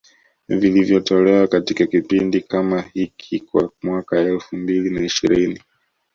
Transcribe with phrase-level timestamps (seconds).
[0.47, 5.61] vilivyotolewa katika kipindi kama hiki kwa mwaka elfu mbili na ishirini